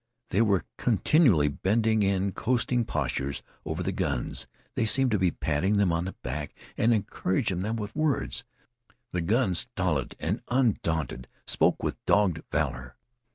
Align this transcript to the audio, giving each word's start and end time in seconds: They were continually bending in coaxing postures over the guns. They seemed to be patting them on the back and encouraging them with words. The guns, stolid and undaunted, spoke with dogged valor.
They 0.31 0.41
were 0.41 0.63
continually 0.79 1.47
bending 1.47 2.01
in 2.01 2.31
coaxing 2.31 2.85
postures 2.85 3.43
over 3.65 3.83
the 3.83 3.91
guns. 3.91 4.47
They 4.73 4.83
seemed 4.85 5.11
to 5.11 5.19
be 5.19 5.29
patting 5.29 5.77
them 5.77 5.91
on 5.91 6.05
the 6.05 6.13
back 6.23 6.55
and 6.75 6.91
encouraging 6.91 7.59
them 7.59 7.75
with 7.75 7.95
words. 7.95 8.43
The 9.11 9.21
guns, 9.21 9.59
stolid 9.59 10.15
and 10.19 10.41
undaunted, 10.47 11.27
spoke 11.45 11.83
with 11.83 12.03
dogged 12.07 12.41
valor. 12.51 12.95